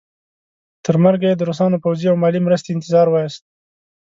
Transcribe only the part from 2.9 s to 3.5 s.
وایست.